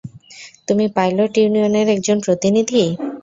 [0.67, 2.83] তুমি পাইলট ইউনিয়নের একজন প্রতিনিধি?